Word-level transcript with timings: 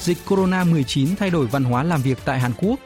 dịch 0.00 0.18
Corona-19 0.28 1.08
thay 1.18 1.30
đổi 1.30 1.46
văn 1.46 1.64
hóa 1.64 1.82
làm 1.82 2.02
việc 2.02 2.18
tại 2.24 2.40
Hàn 2.40 2.52
Quốc. 2.58 2.80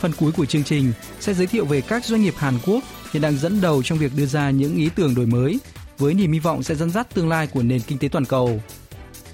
Phần 0.00 0.12
cuối 0.18 0.32
của 0.32 0.46
chương 0.46 0.64
trình 0.64 0.92
sẽ 1.20 1.34
giới 1.34 1.46
thiệu 1.46 1.64
về 1.64 1.80
các 1.80 2.04
doanh 2.04 2.22
nghiệp 2.22 2.34
Hàn 2.36 2.58
Quốc 2.66 2.84
hiện 3.12 3.22
đang 3.22 3.38
dẫn 3.38 3.60
đầu 3.60 3.82
trong 3.82 3.98
việc 3.98 4.12
đưa 4.16 4.26
ra 4.26 4.50
những 4.50 4.76
ý 4.76 4.88
tưởng 4.94 5.14
đổi 5.14 5.26
mới 5.26 5.58
với 5.98 6.14
niềm 6.14 6.32
hy 6.32 6.38
vọng 6.38 6.62
sẽ 6.62 6.74
dẫn 6.74 6.90
dắt 6.90 7.14
tương 7.14 7.28
lai 7.28 7.46
của 7.46 7.62
nền 7.62 7.80
kinh 7.80 7.98
tế 7.98 8.08
toàn 8.08 8.24
cầu. 8.24 8.62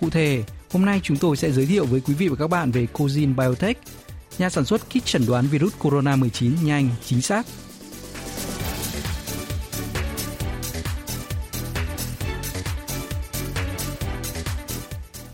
Cụ 0.00 0.10
thể, 0.10 0.42
hôm 0.72 0.84
nay 0.84 1.00
chúng 1.02 1.16
tôi 1.16 1.36
sẽ 1.36 1.52
giới 1.52 1.66
thiệu 1.66 1.86
với 1.86 2.00
quý 2.00 2.14
vị 2.14 2.28
và 2.28 2.36
các 2.36 2.50
bạn 2.50 2.70
về 2.70 2.86
Cozin 2.92 3.34
Biotech, 3.34 3.78
nhà 4.38 4.50
sản 4.50 4.64
xuất 4.64 4.80
kit 4.88 5.04
chẩn 5.04 5.26
đoán 5.26 5.46
virus 5.46 5.72
corona 5.78 6.16
19 6.16 6.52
nhanh, 6.62 6.88
chính 7.04 7.22
xác. 7.22 7.46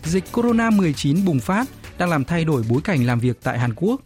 Dịch 0.09 0.23
corona-19 0.31 1.25
bùng 1.25 1.39
phát 1.39 1.67
đang 1.97 2.09
làm 2.09 2.23
thay 2.23 2.45
đổi 2.45 2.63
bối 2.69 2.81
cảnh 2.83 3.05
làm 3.05 3.19
việc 3.19 3.37
tại 3.43 3.59
Hàn 3.59 3.73
Quốc. 3.75 4.01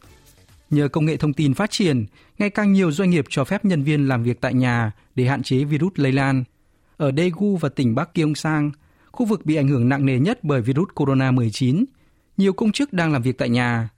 Nhờ 0.70 0.88
công 0.88 1.06
nghệ 1.06 1.18
thông 1.18 1.34
tin 1.34 1.54
phát 1.54 1.72
triển, 1.72 2.06
ngày 2.38 2.50
càng 2.50 2.74
nhiều 2.74 2.92
doanh 2.92 3.10
nghiệp 3.10 3.26
cho 3.30 3.44
phép 3.44 3.66
nhân 3.66 3.84
viên 3.84 4.08
làm 4.08 4.24
việc 4.24 4.42
tại 4.42 4.54
nhà 4.54 4.92
để 5.16 5.26
hạn 5.26 5.44
chế 5.44 5.64
virus 5.64 5.92
lây 5.96 6.12
lan. 6.12 6.44
Ở 6.98 7.12
Daegu 7.18 7.58
và 7.58 7.70
tỉnh 7.70 7.96
Bắc 7.96 8.14
Gyeongsang, 8.14 8.72
khu 9.12 9.26
vực 9.26 9.46
bị 9.46 9.56
ảnh 9.56 9.68
hưởng 9.68 9.90
nặng 9.90 10.06
nề 10.06 10.20
nhất 10.20 10.44
bởi 10.44 10.62
virus 10.62 10.90
corona-19, 10.96 11.84
nhiều 12.38 12.54
công 12.54 12.72
chức 12.72 12.94
đang 12.94 13.12
làm 13.12 13.22
việc 13.22 13.38
tại 13.38 13.50
nhà. 13.50 13.90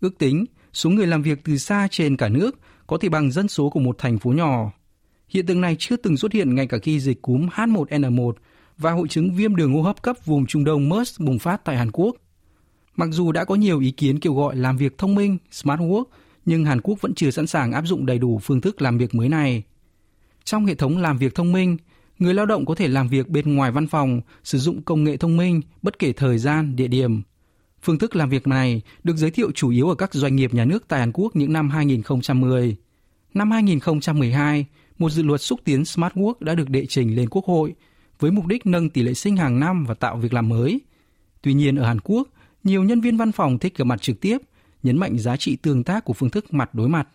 Ước 0.00 0.18
tính, 0.18 0.44
số 0.72 0.90
người 0.90 1.06
làm 1.06 1.22
việc 1.22 1.38
từ 1.44 1.56
xa 1.56 1.88
trên 1.90 2.16
cả 2.16 2.28
nước 2.28 2.58
có 2.86 2.98
thể 2.98 3.08
bằng 3.08 3.30
dân 3.30 3.48
số 3.48 3.70
của 3.70 3.80
một 3.80 3.98
thành 3.98 4.18
phố 4.18 4.30
nhỏ. 4.30 4.72
Hiện 5.28 5.46
tượng 5.46 5.60
này 5.60 5.76
chưa 5.78 5.96
từng 5.96 6.16
xuất 6.16 6.32
hiện 6.32 6.54
ngay 6.54 6.66
cả 6.66 6.78
khi 6.82 7.00
dịch 7.00 7.22
cúm 7.22 7.48
H1N1 7.48 8.32
và 8.78 8.92
hội 8.92 9.08
chứng 9.08 9.34
viêm 9.34 9.56
đường 9.56 9.72
hô 9.72 9.82
hấp 9.82 10.02
cấp 10.02 10.16
vùng 10.24 10.46
Trung 10.46 10.64
Đông 10.64 10.88
MERS 10.88 11.20
bùng 11.20 11.38
phát 11.38 11.64
tại 11.64 11.76
Hàn 11.76 11.90
Quốc. 11.92 12.16
Mặc 12.96 13.08
dù 13.12 13.32
đã 13.32 13.44
có 13.44 13.54
nhiều 13.54 13.80
ý 13.80 13.90
kiến 13.90 14.20
kêu 14.20 14.34
gọi 14.34 14.56
làm 14.56 14.76
việc 14.76 14.98
thông 14.98 15.14
minh, 15.14 15.38
smart 15.50 15.80
work, 15.80 16.04
nhưng 16.44 16.64
Hàn 16.64 16.80
Quốc 16.80 17.00
vẫn 17.00 17.14
chưa 17.14 17.30
sẵn 17.30 17.46
sàng 17.46 17.72
áp 17.72 17.82
dụng 17.86 18.06
đầy 18.06 18.18
đủ 18.18 18.38
phương 18.42 18.60
thức 18.60 18.82
làm 18.82 18.98
việc 18.98 19.14
mới 19.14 19.28
này. 19.28 19.62
Trong 20.44 20.66
hệ 20.66 20.74
thống 20.74 20.98
làm 20.98 21.18
việc 21.18 21.34
thông 21.34 21.52
minh, 21.52 21.76
người 22.18 22.34
lao 22.34 22.46
động 22.46 22.64
có 22.64 22.74
thể 22.74 22.88
làm 22.88 23.08
việc 23.08 23.28
bên 23.28 23.54
ngoài 23.54 23.70
văn 23.70 23.86
phòng, 23.86 24.20
sử 24.44 24.58
dụng 24.58 24.82
công 24.82 25.04
nghệ 25.04 25.16
thông 25.16 25.36
minh 25.36 25.60
bất 25.82 25.98
kể 25.98 26.12
thời 26.12 26.38
gian, 26.38 26.76
địa 26.76 26.88
điểm. 26.88 27.22
Phương 27.82 27.98
thức 27.98 28.16
làm 28.16 28.28
việc 28.28 28.46
này 28.46 28.82
được 29.04 29.16
giới 29.16 29.30
thiệu 29.30 29.50
chủ 29.54 29.70
yếu 29.70 29.88
ở 29.88 29.94
các 29.94 30.14
doanh 30.14 30.36
nghiệp 30.36 30.54
nhà 30.54 30.64
nước 30.64 30.88
tại 30.88 31.00
Hàn 31.00 31.12
Quốc 31.12 31.36
những 31.36 31.52
năm 31.52 31.70
2010. 31.70 32.76
Năm 33.34 33.50
2012, 33.50 34.66
một 34.98 35.10
dự 35.10 35.22
luật 35.22 35.40
xúc 35.40 35.60
tiến 35.64 35.84
Smart 35.84 36.14
Work 36.14 36.34
đã 36.40 36.54
được 36.54 36.70
đệ 36.70 36.86
trình 36.86 37.16
lên 37.16 37.28
Quốc 37.28 37.44
hội 37.44 37.74
với 38.22 38.30
mục 38.30 38.46
đích 38.46 38.66
nâng 38.66 38.90
tỷ 38.90 39.02
lệ 39.02 39.14
sinh 39.14 39.36
hàng 39.36 39.60
năm 39.60 39.84
và 39.84 39.94
tạo 39.94 40.16
việc 40.16 40.32
làm 40.32 40.48
mới. 40.48 40.80
Tuy 41.42 41.54
nhiên 41.54 41.76
ở 41.76 41.86
Hàn 41.86 42.00
Quốc, 42.00 42.28
nhiều 42.64 42.84
nhân 42.84 43.00
viên 43.00 43.16
văn 43.16 43.32
phòng 43.32 43.58
thích 43.58 43.76
gặp 43.76 43.84
mặt 43.84 44.02
trực 44.02 44.20
tiếp, 44.20 44.38
nhấn 44.82 44.98
mạnh 44.98 45.18
giá 45.18 45.36
trị 45.36 45.56
tương 45.56 45.84
tác 45.84 46.04
của 46.04 46.12
phương 46.12 46.30
thức 46.30 46.54
mặt 46.54 46.74
đối 46.74 46.88
mặt. 46.88 47.08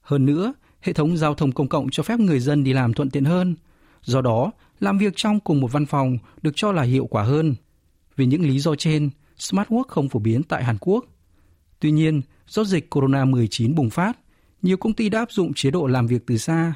Hơn 0.00 0.26
nữa, 0.26 0.54
hệ 0.80 0.92
thống 0.92 1.16
giao 1.16 1.34
thông 1.34 1.52
công 1.52 1.68
cộng 1.68 1.90
cho 1.90 2.02
phép 2.02 2.20
người 2.20 2.40
dân 2.40 2.64
đi 2.64 2.72
làm 2.72 2.92
thuận 2.92 3.10
tiện 3.10 3.24
hơn. 3.24 3.54
Do 4.02 4.20
đó, 4.20 4.50
làm 4.80 4.98
việc 4.98 5.12
trong 5.16 5.40
cùng 5.40 5.60
một 5.60 5.72
văn 5.72 5.86
phòng 5.86 6.18
được 6.42 6.52
cho 6.56 6.72
là 6.72 6.82
hiệu 6.82 7.06
quả 7.06 7.22
hơn. 7.22 7.54
Vì 8.16 8.26
những 8.26 8.42
lý 8.42 8.58
do 8.58 8.74
trên, 8.74 9.10
Smart 9.38 9.68
Work 9.68 9.88
không 9.88 10.08
phổ 10.08 10.18
biến 10.18 10.42
tại 10.42 10.64
Hàn 10.64 10.76
Quốc. 10.80 11.04
Tuy 11.80 11.90
nhiên, 11.90 12.22
do 12.48 12.64
dịch 12.64 12.94
Corona-19 12.94 13.74
bùng 13.74 13.90
phát, 13.90 14.18
nhiều 14.62 14.76
công 14.76 14.92
ty 14.92 15.08
đã 15.08 15.18
áp 15.18 15.32
dụng 15.32 15.54
chế 15.54 15.70
độ 15.70 15.86
làm 15.86 16.06
việc 16.06 16.26
từ 16.26 16.36
xa. 16.36 16.74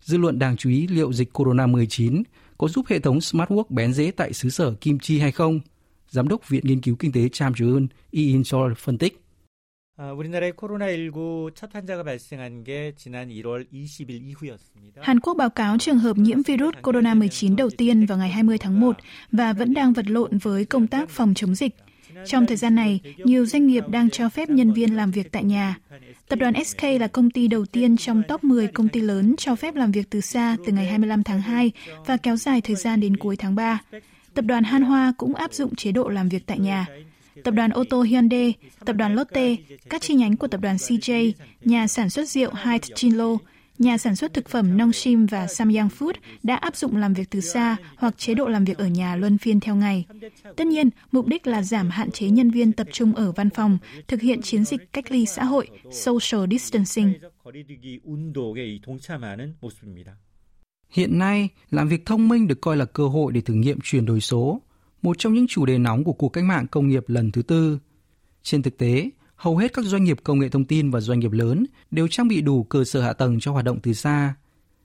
Dư 0.00 0.18
luận 0.18 0.38
đang 0.38 0.56
chú 0.56 0.70
ý 0.70 0.86
liệu 0.86 1.12
dịch 1.12 1.32
Corona-19 1.32 2.22
có 2.58 2.68
giúp 2.68 2.86
hệ 2.88 2.98
thống 2.98 3.20
Smart 3.20 3.50
Work 3.50 3.64
bén 3.68 3.92
dễ 3.92 4.10
tại 4.10 4.32
xứ 4.32 4.50
sở 4.50 4.74
kim 4.80 4.98
chi 4.98 5.18
hay 5.18 5.32
không? 5.32 5.60
Giám 6.08 6.28
đốc 6.28 6.48
Viện 6.48 6.62
Nghiên 6.66 6.80
cứu 6.80 6.96
Kinh 6.98 7.12
tế 7.12 7.28
Cham 7.28 7.52
Jeon, 7.52 7.86
Iin 8.10 8.44
Chol 8.44 8.72
phân 8.74 8.98
tích. 8.98 9.20
Hàn 15.00 15.20
Quốc 15.20 15.34
báo 15.34 15.50
cáo 15.50 15.78
trường 15.78 15.98
hợp 15.98 16.16
nhiễm 16.18 16.42
virus 16.42 16.74
corona 16.82 17.14
19 17.14 17.56
đầu 17.56 17.70
tiên 17.70 18.06
vào 18.06 18.18
ngày 18.18 18.28
20 18.28 18.58
tháng 18.58 18.80
1 18.80 18.96
và 19.32 19.52
vẫn 19.52 19.74
đang 19.74 19.92
vật 19.92 20.06
lộn 20.08 20.38
với 20.38 20.64
công 20.64 20.86
tác 20.86 21.08
phòng 21.08 21.34
chống 21.34 21.54
dịch. 21.54 21.76
Trong 22.26 22.46
thời 22.46 22.56
gian 22.56 22.74
này, 22.74 23.00
nhiều 23.16 23.46
doanh 23.46 23.66
nghiệp 23.66 23.84
đang 23.88 24.10
cho 24.10 24.28
phép 24.28 24.50
nhân 24.50 24.72
viên 24.72 24.96
làm 24.96 25.10
việc 25.10 25.32
tại 25.32 25.44
nhà. 25.44 25.76
Tập 26.28 26.36
đoàn 26.36 26.64
SK 26.64 26.82
là 26.82 27.06
công 27.06 27.30
ty 27.30 27.48
đầu 27.48 27.66
tiên 27.66 27.96
trong 27.96 28.22
top 28.28 28.44
10 28.44 28.66
công 28.66 28.88
ty 28.88 29.00
lớn 29.00 29.34
cho 29.38 29.56
phép 29.56 29.74
làm 29.74 29.92
việc 29.92 30.10
từ 30.10 30.20
xa 30.20 30.56
từ 30.66 30.72
ngày 30.72 30.86
25 30.86 31.22
tháng 31.22 31.40
2 31.40 31.70
và 32.06 32.16
kéo 32.16 32.36
dài 32.36 32.60
thời 32.60 32.76
gian 32.76 33.00
đến 33.00 33.16
cuối 33.16 33.36
tháng 33.36 33.54
3. 33.54 33.78
Tập 34.34 34.44
đoàn 34.44 34.64
Han 34.64 34.82
Hoa 34.82 35.12
cũng 35.16 35.34
áp 35.34 35.52
dụng 35.52 35.74
chế 35.74 35.92
độ 35.92 36.08
làm 36.08 36.28
việc 36.28 36.46
tại 36.46 36.58
nhà. 36.58 36.86
Tập 37.44 37.54
đoàn 37.54 37.70
ô 37.70 37.84
tô 37.90 38.02
Hyundai, 38.02 38.54
tập 38.84 38.96
đoàn 38.96 39.14
Lotte, 39.14 39.56
các 39.90 40.02
chi 40.02 40.14
nhánh 40.14 40.36
của 40.36 40.46
tập 40.48 40.60
đoàn 40.60 40.76
CJ, 40.76 41.32
nhà 41.64 41.86
sản 41.86 42.10
xuất 42.10 42.28
rượu 42.28 42.50
Haidt 42.52 42.84
Jinlo, 42.84 43.38
nhà 43.78 43.98
sản 43.98 44.16
xuất 44.16 44.34
thực 44.34 44.48
phẩm 44.48 44.78
Nongshim 44.78 45.26
và 45.26 45.46
Samyang 45.46 45.88
Food 45.98 46.12
đã 46.42 46.56
áp 46.56 46.76
dụng 46.76 46.96
làm 46.96 47.14
việc 47.14 47.30
từ 47.30 47.40
xa 47.40 47.76
hoặc 47.96 48.18
chế 48.18 48.34
độ 48.34 48.48
làm 48.48 48.64
việc 48.64 48.78
ở 48.78 48.86
nhà 48.86 49.16
luân 49.16 49.38
phiên 49.38 49.60
theo 49.60 49.76
ngày. 49.76 50.04
Tất 50.56 50.66
nhiên, 50.66 50.90
mục 51.12 51.26
đích 51.26 51.46
là 51.46 51.62
giảm 51.62 51.90
hạn 51.90 52.10
chế 52.10 52.30
nhân 52.30 52.50
viên 52.50 52.72
tập 52.72 52.86
trung 52.92 53.14
ở 53.14 53.32
văn 53.32 53.50
phòng, 53.50 53.78
thực 54.08 54.20
hiện 54.20 54.42
chiến 54.42 54.64
dịch 54.64 54.92
cách 54.92 55.10
ly 55.10 55.26
xã 55.26 55.44
hội, 55.44 55.68
social 55.90 56.50
distancing. 56.50 57.12
Hiện 60.90 61.18
nay, 61.18 61.48
làm 61.70 61.88
việc 61.88 62.06
thông 62.06 62.28
minh 62.28 62.48
được 62.48 62.60
coi 62.60 62.76
là 62.76 62.84
cơ 62.84 63.08
hội 63.08 63.32
để 63.32 63.40
thử 63.40 63.54
nghiệm 63.54 63.78
chuyển 63.82 64.06
đổi 64.06 64.20
số, 64.20 64.60
một 65.02 65.18
trong 65.18 65.34
những 65.34 65.46
chủ 65.48 65.66
đề 65.66 65.78
nóng 65.78 66.04
của 66.04 66.12
cuộc 66.12 66.28
cách 66.28 66.44
mạng 66.44 66.66
công 66.70 66.88
nghiệp 66.88 67.04
lần 67.06 67.32
thứ 67.32 67.42
tư. 67.42 67.78
Trên 68.42 68.62
thực 68.62 68.78
tế, 68.78 69.10
hầu 69.36 69.56
hết 69.56 69.72
các 69.72 69.84
doanh 69.84 70.04
nghiệp 70.04 70.18
công 70.24 70.38
nghệ 70.38 70.48
thông 70.48 70.64
tin 70.64 70.90
và 70.90 71.00
doanh 71.00 71.20
nghiệp 71.20 71.32
lớn 71.32 71.66
đều 71.90 72.08
trang 72.08 72.28
bị 72.28 72.40
đủ 72.40 72.62
cơ 72.62 72.84
sở 72.84 73.02
hạ 73.02 73.12
tầng 73.12 73.40
cho 73.40 73.52
hoạt 73.52 73.64
động 73.64 73.80
từ 73.82 73.92
xa. 73.92 74.34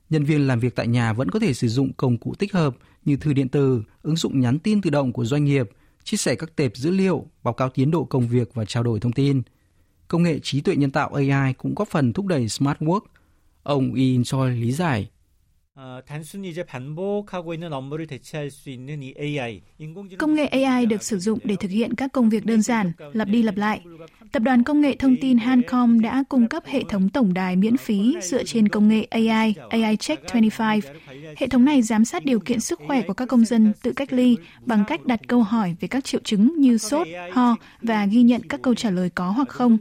Nhân 0.10 0.24
viên 0.24 0.48
làm 0.48 0.60
việc 0.60 0.76
tại 0.76 0.88
nhà 0.88 1.14
vẫn 1.14 1.32
có 1.32 1.40
thể 1.40 1.54
sử 1.54 1.68
dụng 1.68 1.94
công 1.94 2.18
cụ 2.18 2.34
tích 2.40 2.54
hợp 2.54 2.76
như 3.06 3.16
thư 3.16 3.34
điện 3.34 3.50
tử, 3.50 3.84
ứng 4.02 4.16
dụng 4.16 4.40
nhắn 4.40 4.60
tin 4.60 4.82
tự 4.82 4.90
động 4.90 5.14
của 5.14 5.26
doanh 5.26 5.46
nghiệp, 5.46 5.70
chia 6.04 6.18
sẻ 6.18 6.36
các 6.36 6.56
tệp 6.56 6.76
dữ 6.76 6.92
liệu, 6.92 7.26
báo 7.44 7.54
cáo 7.54 7.70
tiến 7.70 7.92
độ 7.92 8.04
công 8.04 8.28
việc 8.28 8.54
và 8.54 8.66
trao 8.66 8.84
đổi 8.84 9.00
thông 9.00 9.12
tin. 9.12 9.42
Công 10.08 10.24
nghệ 10.24 10.40
trí 10.40 10.62
tuệ 10.62 10.76
nhân 10.76 10.92
tạo 10.92 11.10
AI 11.14 11.54
cũng 11.54 11.76
góp 11.76 11.88
phần 11.88 12.14
thúc 12.14 12.26
đẩy 12.26 12.50
smart 12.50 12.78
work. 12.78 13.02
Ông 13.64 13.94
Ian 13.94 14.24
Choi 14.24 14.52
lý 14.52 14.72
giải. 14.72 15.10
단순히 16.07 16.51
이제 16.51 16.63
반복하고 16.63 17.53
있는 17.53 17.73
업무를 17.73 18.07
대체할 18.07 18.49
수 18.51 18.71
있는 18.71 19.03
이 19.03 19.13
AI, 19.19 19.63
Công 20.19 20.35
nghệ 20.35 20.47
AI 20.47 20.87
được 20.87 21.03
sử 21.03 21.19
dụng 21.19 21.39
để 21.45 21.57
thực 21.57 21.71
hiện 21.71 21.95
các 21.95 22.13
công 22.13 22.29
việc 22.29 22.47
đơn 22.47 22.63
giản, 22.63 22.93
lặp 23.13 23.29
đi 23.29 23.43
lặp 23.43 23.57
lại. 23.57 23.81
Tập 24.33 24.43
đoàn 24.43 24.63
công 24.63 24.81
nghệ 24.81 24.97
thông 24.97 25.17
tin 25.21 25.39
Hancom 25.39 26.01
đã 26.01 26.25
cung 26.29 26.49
cấp 26.49 26.63
hệ 26.67 26.83
thống 26.89 27.09
tổng 27.09 27.35
đài 27.35 27.57
miễn 27.57 27.77
phí 27.77 28.17
dựa 28.23 28.45
trên 28.45 28.69
công 28.69 28.89
nghệ 28.89 29.05
AI, 29.05 29.55
AI 29.71 29.97
Check 29.97 30.31
25. 30.31 30.81
Hệ 31.37 31.47
thống 31.47 31.65
này 31.65 31.83
giám 31.83 32.05
sát 32.05 32.25
điều 32.25 32.41
kiện 32.41 32.61
sức 32.61 32.81
khỏe 32.87 33.03
của 33.03 33.15
các 33.15 33.29
công 33.29 33.45
dân 33.45 33.73
tự 33.83 33.93
cách 33.93 34.13
ly 34.13 34.37
bằng 34.61 34.85
cách 34.87 35.07
đặt 35.07 35.21
câu 35.29 35.43
hỏi 35.43 35.77
về 35.81 35.89
các 35.89 36.05
triệu 36.05 36.21
chứng 36.25 36.55
như 36.59 36.79
sốt, 36.79 37.07
ho 37.33 37.57
và 37.83 38.07
ghi 38.07 38.23
nhận 38.23 38.43
các 38.49 38.63
câu 38.63 38.75
trả 38.75 38.91
lời 38.91 39.11
có 39.11 39.31
hoặc 39.31 39.49
không. 39.49 39.79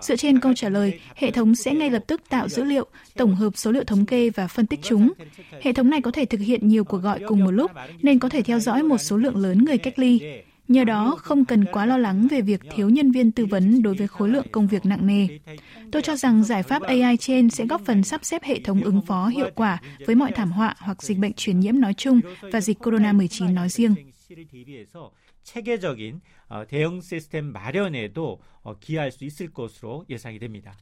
Dựa 0.00 0.16
trên 0.16 0.40
câu 0.40 0.52
trả 0.54 0.68
lời, 0.68 1.00
hệ 1.16 1.30
thống 1.30 1.54
sẽ 1.54 1.74
ngay 1.74 1.90
lập 1.90 2.04
tức 2.06 2.20
tạo 2.28 2.48
dữ 2.48 2.64
liệu, 2.64 2.86
tổng 3.16 3.34
hợp 3.34 3.56
số 3.56 3.72
liệu 3.72 3.84
thống 3.84 4.06
kê 4.06 4.30
và 4.30 4.48
phân 4.48 4.66
tích 4.66 4.80
chúng. 4.82 5.12
Hệ 5.60 5.72
thống 5.72 5.90
này 5.90 6.00
có 6.00 6.10
thể 6.10 6.24
thực 6.24 6.40
hiện 6.40 6.68
nhiều 6.68 6.84
cuộc 6.84 6.98
gọi 6.98 7.20
cùng 7.26 7.44
một 7.44 7.50
lúc 7.50 7.70
nên 8.02 8.18
có 8.18 8.28
thể 8.28 8.42
theo 8.42 8.60
dõi 8.60 8.82
một 8.82 8.98
số 8.98 9.16
lượng 9.16 9.36
lớn 9.36 9.64
người 9.64 9.78
cách 9.78 9.98
ly. 9.98 10.20
Nhờ 10.68 10.84
đó, 10.84 11.16
không 11.18 11.44
cần 11.44 11.64
quá 11.64 11.86
lo 11.86 11.98
lắng 11.98 12.28
về 12.30 12.40
việc 12.40 12.60
thiếu 12.74 12.88
nhân 12.88 13.10
viên 13.10 13.32
tư 13.32 13.46
vấn 13.46 13.82
đối 13.82 13.94
với 13.94 14.08
khối 14.08 14.28
lượng 14.28 14.46
công 14.52 14.66
việc 14.66 14.86
nặng 14.86 15.06
nề. 15.06 15.26
Tôi 15.92 16.02
cho 16.02 16.16
rằng 16.16 16.44
giải 16.44 16.62
pháp 16.62 16.82
AI 16.82 17.16
trên 17.16 17.50
sẽ 17.50 17.66
góp 17.66 17.80
phần 17.84 18.02
sắp 18.02 18.24
xếp 18.24 18.42
hệ 18.42 18.60
thống 18.60 18.80
ứng 18.82 19.00
phó 19.06 19.26
hiệu 19.26 19.50
quả 19.54 19.80
với 20.06 20.14
mọi 20.14 20.32
thảm 20.32 20.52
họa 20.52 20.74
hoặc 20.78 21.02
dịch 21.02 21.18
bệnh 21.18 21.32
truyền 21.32 21.60
nhiễm 21.60 21.80
nói 21.80 21.94
chung 21.94 22.20
và 22.52 22.60
dịch 22.60 22.78
corona-19 22.78 23.54
nói 23.54 23.68
riêng. 23.68 23.94
체계적인 25.44 26.20
대응 26.68 27.00
시스템 27.00 27.52
마련에도 27.52 28.40
기여할 28.80 29.10
수 29.10 29.24
있을 29.24 29.52
것으로 29.52 30.04
예상이 30.08 30.38
됩니다. 30.38 30.72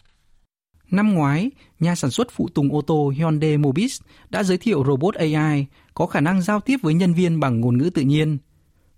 Năm 0.91 1.13
ngoái, 1.13 1.51
nhà 1.79 1.95
sản 1.95 2.11
xuất 2.11 2.27
phụ 2.31 2.47
tùng 2.53 2.73
ô 2.73 2.81
tô 2.81 3.13
Hyundai 3.15 3.57
Mobis 3.57 4.01
đã 4.29 4.43
giới 4.43 4.57
thiệu 4.57 4.83
robot 4.87 5.15
AI 5.15 5.65
có 5.93 6.05
khả 6.05 6.19
năng 6.21 6.41
giao 6.41 6.59
tiếp 6.59 6.77
với 6.81 6.93
nhân 6.93 7.13
viên 7.13 7.39
bằng 7.39 7.61
ngôn 7.61 7.77
ngữ 7.77 7.89
tự 7.89 8.01
nhiên. 8.01 8.37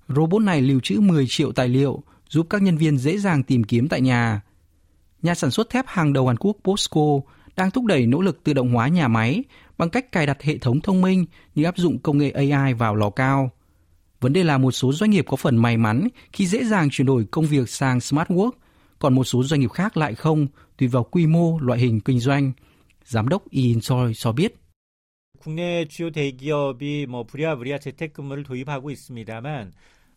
Robot 0.07 0.41
này 0.41 0.61
lưu 0.61 0.79
trữ 0.83 0.99
10 0.99 1.25
triệu 1.29 1.51
tài 1.51 1.67
liệu, 1.67 2.03
giúp 2.29 2.47
các 2.49 2.61
nhân 2.61 2.77
viên 2.77 2.97
dễ 2.97 3.17
dàng 3.17 3.43
tìm 3.43 3.63
kiếm 3.63 3.87
tại 3.87 4.01
nhà. 4.01 4.41
Nhà 5.21 5.35
sản 5.35 5.51
xuất 5.51 5.69
thép 5.69 5.85
hàng 5.87 6.13
đầu 6.13 6.27
Hàn 6.27 6.37
Quốc 6.37 6.57
POSCO 6.63 7.19
đang 7.55 7.71
thúc 7.71 7.85
đẩy 7.85 8.05
nỗ 8.05 8.21
lực 8.21 8.43
tự 8.43 8.53
động 8.53 8.73
hóa 8.73 8.87
nhà 8.87 9.07
máy 9.07 9.43
bằng 9.77 9.89
cách 9.89 10.11
cài 10.11 10.25
đặt 10.25 10.41
hệ 10.41 10.57
thống 10.57 10.81
thông 10.81 11.01
minh 11.01 11.25
như 11.55 11.63
áp 11.63 11.77
dụng 11.77 11.99
công 11.99 12.17
nghệ 12.17 12.31
AI 12.31 12.73
vào 12.73 12.95
lò 12.95 13.09
cao. 13.09 13.51
Vấn 14.21 14.33
đề 14.33 14.43
là 14.43 14.57
một 14.57 14.71
số 14.71 14.93
doanh 14.93 15.09
nghiệp 15.09 15.25
có 15.27 15.37
phần 15.37 15.57
may 15.57 15.77
mắn 15.77 16.07
khi 16.33 16.47
dễ 16.47 16.65
dàng 16.65 16.89
chuyển 16.91 17.05
đổi 17.05 17.25
công 17.31 17.45
việc 17.45 17.69
sang 17.69 17.99
smart 17.99 18.29
work, 18.29 18.51
còn 18.99 19.15
một 19.15 19.23
số 19.23 19.43
doanh 19.43 19.59
nghiệp 19.59 19.71
khác 19.71 19.97
lại 19.97 20.15
không, 20.15 20.47
tùy 20.77 20.87
vào 20.87 21.03
quy 21.03 21.27
mô, 21.27 21.59
loại 21.59 21.79
hình 21.79 21.99
kinh 21.99 22.19
doanh. 22.19 22.51
Giám 23.05 23.29
đốc 23.29 23.49
Ian 23.49 23.81
Choi 23.81 24.13
cho 24.13 24.31
biết. 24.31 24.55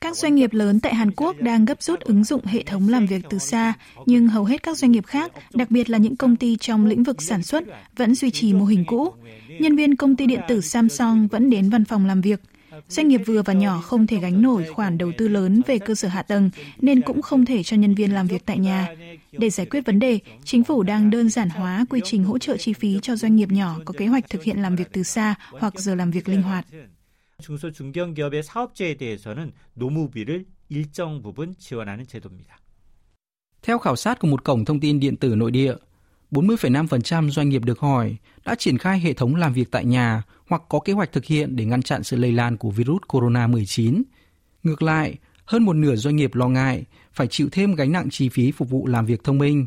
Các 0.01 0.17
doanh 0.17 0.35
nghiệp 0.35 0.53
lớn 0.53 0.81
tại 0.81 0.95
Hàn 0.95 1.11
Quốc 1.11 1.37
đang 1.41 1.65
gấp 1.65 1.83
rút 1.83 2.01
ứng 2.01 2.25
dụng 2.25 2.45
hệ 2.45 2.62
thống 2.62 2.89
làm 2.89 3.07
việc 3.07 3.25
từ 3.31 3.39
xa, 3.39 3.75
nhưng 4.07 4.29
hầu 4.29 4.45
hết 4.45 4.62
các 4.62 4.79
doanh 4.79 4.91
nghiệp 4.91 5.07
khác, 5.07 5.33
đặc 5.55 5.71
biệt 5.71 5.91
là 5.91 5.99
những 5.99 6.17
công 6.17 6.37
ty 6.37 6.57
trong 6.57 6.87
lĩnh 6.87 7.03
vực 7.03 7.23
sản 7.23 7.43
xuất, 7.43 7.65
vẫn 7.97 8.15
duy 8.15 8.31
trì 8.31 8.53
mô 8.53 8.65
hình 8.65 8.85
cũ. 8.87 9.15
Nhân 9.61 9.77
viên 9.77 9.97
công 9.97 10.17
ty 10.17 10.27
điện 10.27 10.41
tử 10.49 10.61
Samsung 10.61 11.29
vẫn 11.29 11.51
đến 11.51 11.71
văn 11.71 11.85
phòng 11.85 12.06
làm 12.06 12.21
việc. 12.21 12.41
Doanh 12.90 13.07
nghiệp 13.07 13.22
vừa 13.25 13.42
và 13.42 13.54
nhỏ 13.54 13.81
không 13.81 14.07
thể 14.07 14.19
gánh 14.19 14.42
nổi 14.42 14.66
khoản 14.74 14.98
đầu 14.98 15.12
tư 15.18 15.28
lớn 15.28 15.62
về 15.68 15.80
cơ 15.80 15.96
sở 15.96 16.07
hạ 16.07 16.22
tầng 16.22 16.50
nên 16.81 17.02
cũng 17.02 17.22
không 17.22 17.46
thể 17.46 17.63
cho 17.63 17.78
nhân 17.78 17.96
viên 17.96 18.13
làm 18.13 18.28
việc 18.28 18.46
tại 18.46 18.60
nhà. 18.60 18.96
Để 19.31 19.50
giải 19.50 19.66
quyết 19.66 19.86
vấn 19.86 20.00
đề, 20.00 20.19
chính 20.44 20.63
phủ 20.63 20.84
đang 20.84 21.10
đơn 21.10 21.30
giản 21.30 21.50
hóa 21.50 21.86
quy 21.90 22.02
trình 22.04 22.24
hỗ 22.24 22.38
trợ 22.38 22.57
chi 22.57 22.74
phí 22.74 23.00
cho 23.02 23.16
doanh 23.16 23.36
nghiệp 23.36 23.52
nhỏ 23.52 23.80
có 23.86 23.94
kế 23.98 24.07
hoạch 24.07 24.30
thực 24.30 24.44
hiện 24.44 24.62
làm 24.62 24.75
việc 24.75 24.88
từ 24.92 25.04
xa 25.04 25.36
hoặc 25.52 25.80
giờ 25.80 25.96
làm 25.96 26.12
việc 26.12 26.30
linh 26.30 26.42
hoạt. 26.42 26.66
중소 27.42 27.72
중견기업의 27.72 28.44
사업자에 28.44 28.96
대해서는 28.96 29.52
노무비를 29.74 30.46
일정 30.69 31.22
부분 31.22 31.54
지원하는 31.60 32.06
제도입니다. 32.07 32.60
Theo 33.62 33.80
khảo 33.80 33.96
sát 33.96 34.19
của 34.19 34.28
một 34.28 34.44
cổng 34.44 34.66
thông 34.66 34.80
tin 34.80 35.00
điện 35.00 35.16
tử 35.18 35.36
nội 35.36 35.52
địa, 35.52 35.75
40,5% 36.31 37.31
doanh 37.31 37.49
nghiệp 37.49 37.65
được 37.65 37.79
hỏi 37.81 38.17
đã 38.44 38.55
triển 38.55 38.79
khai 38.79 39.00
hệ 39.00 39.12
thống 39.12 39.35
làm 39.35 39.53
việc 39.53 39.71
tại 39.71 39.85
nhà 39.85 40.23
hoặc 40.49 40.62
có 40.69 40.81
kế 40.81 40.93
hoạch 40.93 41.12
thực 41.12 41.25
hiện 41.25 41.56
để 41.56 41.65
ngăn 41.65 41.82
chặn 41.82 42.03
sự 42.03 42.17
lây 42.17 42.32
lan 42.32 42.56
của 42.56 42.71
virus 42.71 43.00
corona 43.09 43.47
19. 43.47 44.03
Ngược 44.62 44.82
lại, 44.82 45.17
hơn 45.44 45.62
một 45.62 45.73
nửa 45.73 45.97
doanh 45.97 46.17
nghiệp 46.17 46.35
lo 46.35 46.49
ngại 46.49 46.85
phải 47.12 47.27
chịu 47.27 47.49
thêm 47.53 47.75
gánh 47.75 47.93
nặng 47.93 48.11
chi 48.11 48.29
phí 48.29 48.53
phục 48.53 48.71
vụ 48.71 48.87
làm 48.87 49.06
việc 49.06 49.25
thông 49.25 49.38
minh. 49.38 49.67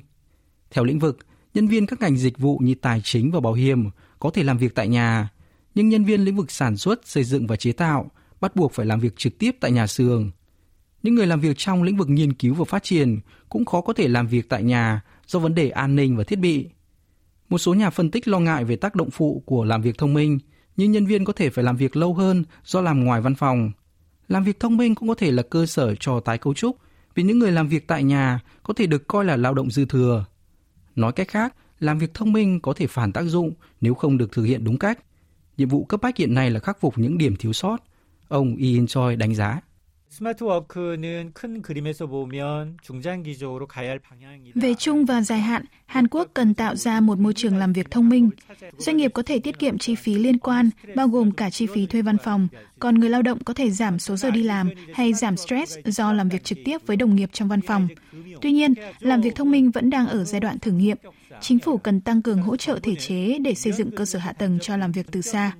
Theo 0.72 0.84
lĩnh 0.84 1.00
vực, 1.00 1.18
nhân 1.54 1.68
viên 1.68 1.86
các 1.86 2.02
ngành 2.02 2.18
dịch 2.18 2.38
vụ 2.38 2.60
như 2.64 2.76
tài 2.76 3.02
chính 3.04 3.32
và 3.32 3.40
bảo 3.40 3.54
hiểm 3.54 3.90
có 4.20 4.30
thể 4.30 4.44
làm 4.44 4.58
việc 4.58 4.76
tại 4.76 4.88
nhà, 4.88 5.30
nhưng 5.76 5.90
nhân 5.90 6.04
viên 6.04 6.22
lĩnh 6.22 6.36
vực 6.36 6.52
sản 6.52 6.78
xuất, 6.78 7.08
xây 7.08 7.24
dựng 7.24 7.48
và 7.48 7.56
chế 7.56 7.72
tạo 7.72 8.12
bắt 8.42 8.56
buộc 8.56 8.74
phải 8.74 8.86
làm 8.86 9.00
việc 9.00 9.18
trực 9.18 9.38
tiếp 9.38 9.56
tại 9.60 9.72
nhà 9.72 9.88
xưởng. 9.88 10.32
Những 11.04 11.16
người 11.16 11.28
làm 11.28 11.40
việc 11.40 11.58
trong 11.58 11.84
lĩnh 11.84 11.98
vực 11.98 12.10
nghiên 12.10 12.34
cứu 12.34 12.54
và 12.54 12.66
phát 12.66 12.84
triển 12.84 13.20
cũng 13.50 13.66
khó 13.66 13.82
có 13.82 13.94
thể 13.94 14.08
làm 14.08 14.28
việc 14.28 14.50
tại 14.50 14.64
nhà 14.64 15.02
do 15.28 15.40
vấn 15.40 15.56
đề 15.56 15.70
an 15.70 15.96
ninh 15.96 16.18
và 16.18 16.24
thiết 16.24 16.40
bị. 16.40 16.70
Một 17.50 17.58
số 17.58 17.74
nhà 17.74 17.90
phân 17.90 18.12
tích 18.12 18.28
lo 18.28 18.40
ngại 18.40 18.66
về 18.66 18.76
tác 18.76 18.96
động 18.96 19.10
phụ 19.10 19.44
của 19.46 19.64
làm 19.64 19.82
việc 19.82 19.98
thông 19.98 20.14
minh, 20.14 20.40
nhưng 20.78 20.92
nhân 20.92 21.06
viên 21.06 21.26
có 21.26 21.34
thể 21.34 21.50
phải 21.50 21.64
làm 21.64 21.78
việc 21.78 21.96
lâu 21.96 22.14
hơn 22.14 22.44
do 22.64 22.82
làm 22.82 23.04
ngoài 23.04 23.22
văn 23.22 23.36
phòng. 23.36 23.72
Làm 24.28 24.44
việc 24.44 24.60
thông 24.60 24.78
minh 24.78 24.96
cũng 24.96 25.08
có 25.10 25.16
thể 25.16 25.32
là 25.32 25.44
cơ 25.44 25.66
sở 25.66 25.96
cho 25.96 26.20
tái 26.20 26.38
cấu 26.38 26.54
trúc, 26.54 26.78
vì 27.16 27.24
những 27.24 27.40
người 27.40 27.52
làm 27.52 27.68
việc 27.68 27.88
tại 27.88 28.04
nhà 28.04 28.40
có 28.64 28.74
thể 28.74 28.88
được 28.88 29.08
coi 29.08 29.26
là 29.26 29.38
lao 29.38 29.54
động 29.54 29.72
dư 29.72 29.86
thừa. 29.86 30.26
Nói 30.96 31.12
cách 31.12 31.28
khác, 31.28 31.56
làm 31.80 32.00
việc 32.00 32.14
thông 32.14 32.34
minh 32.34 32.60
có 32.62 32.74
thể 32.74 32.88
phản 32.88 33.12
tác 33.12 33.24
dụng 33.24 33.54
nếu 33.82 33.94
không 33.94 34.18
được 34.18 34.32
thực 34.32 34.44
hiện 34.44 34.64
đúng 34.64 34.78
cách. 34.78 35.00
Nhiệm 35.58 35.70
vụ 35.70 35.86
cấp 35.86 36.02
bách 36.02 36.18
hiện 36.18 36.34
nay 36.34 36.52
là 36.52 36.60
khắc 36.60 36.80
phục 36.80 36.98
những 36.98 37.18
điểm 37.18 37.36
thiếu 37.36 37.54
sót. 37.54 37.78
Ông 38.28 38.56
Ian 38.56 38.88
Choi 38.88 39.16
đánh 39.16 39.36
giá. 39.36 39.62
Về 44.56 44.74
chung 44.74 45.06
và 45.06 45.22
dài 45.22 45.40
hạn, 45.40 45.66
Hàn 45.86 46.08
Quốc 46.08 46.28
cần 46.34 46.54
tạo 46.54 46.76
ra 46.76 47.00
một 47.00 47.20
môi 47.20 47.34
trường 47.34 47.58
làm 47.58 47.74
việc 47.74 47.92
thông 47.92 48.10
minh. 48.10 48.30
Doanh 48.78 48.98
nghiệp 48.98 49.12
có 49.14 49.24
thể 49.24 49.40
tiết 49.40 49.60
kiệm 49.60 49.78
chi 49.78 49.96
phí 49.96 50.16
liên 50.16 50.40
quan, 50.40 50.70
bao 50.96 51.08
gồm 51.08 51.32
cả 51.32 51.50
chi 51.50 51.68
phí 51.74 51.86
thuê 51.86 52.02
văn 52.02 52.18
phòng, 52.18 52.48
còn 52.80 53.00
người 53.00 53.10
lao 53.10 53.22
động 53.22 53.44
có 53.44 53.54
thể 53.54 53.70
giảm 53.72 54.00
số 54.00 54.16
giờ 54.16 54.32
đi 54.32 54.44
làm 54.44 54.70
hay 54.94 55.14
giảm 55.14 55.38
stress 55.38 55.78
do 55.86 56.14
làm 56.14 56.30
việc 56.30 56.44
trực 56.44 56.58
tiếp 56.66 56.78
với 56.86 56.98
đồng 56.98 57.16
nghiệp 57.16 57.30
trong 57.34 57.48
văn 57.48 57.62
phòng. 57.62 57.88
Tuy 58.42 58.52
nhiên, 58.52 58.74
làm 59.00 59.22
việc 59.22 59.36
thông 59.36 59.52
minh 59.52 59.72
vẫn 59.72 59.90
đang 59.90 60.08
ở 60.08 60.24
giai 60.24 60.42
đoạn 60.42 60.60
thử 60.60 60.72
nghiệm. 60.72 60.98
Chính 61.42 61.60
phủ 61.60 61.78
cần 61.78 62.02
tăng 62.02 62.22
cường 62.22 62.42
hỗ 62.42 62.58
trợ 62.58 62.80
thể 62.84 62.96
chế 62.96 63.40
để 63.40 63.56
xây 63.56 63.74
dựng 63.74 63.92
cơ 63.96 64.06
sở 64.06 64.20
hạ 64.20 64.34
tầng 64.34 64.60
cho 64.62 64.78
làm 64.78 64.92
việc 64.92 65.12
từ 65.12 65.22
xa. 65.22 65.54